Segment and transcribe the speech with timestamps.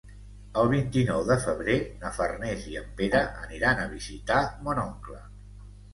[0.59, 5.21] El vint-i-nou de febrer na Farners i en Pere aniran a visitar mon oncle.